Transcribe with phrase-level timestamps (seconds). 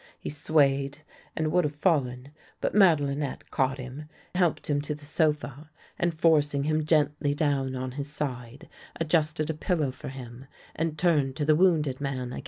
[0.19, 1.03] He swayed
[1.35, 6.63] and would have fallen, but Madelinette caught him, helped him to the sofa, and, forcing
[6.63, 8.67] him gently down on his side,
[8.99, 10.45] adjusted a pillow for him,
[10.75, 12.39] and turned to the wounded man again.